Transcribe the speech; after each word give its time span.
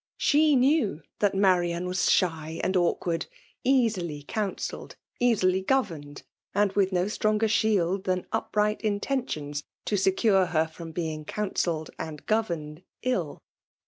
She 0.17 0.55
knew 0.55 1.03
that 1.19 1.35
Marian 1.35 1.85
was 1.85 2.09
shy 2.09 2.59
and 2.63 2.75
awkward— 2.75 3.27
easily 3.63 4.23
counselled, 4.27 4.95
carily 5.21 5.61
governed, 5.63 6.23
and 6.55 6.71
with 6.73 6.91
no 6.91 7.07
stronger 7.07 7.47
shield 7.47 8.05
than 8.05 8.25
upright 8.31 8.81
intentions 8.81 9.63
to 9.85 9.95
secure 9.97 10.47
her 10.47 10.65
from 10.65 10.91
being 10.91 11.23
counselled 11.23 11.91
and 11.99 12.25
governed 12.25 12.81
ill. 13.03 13.43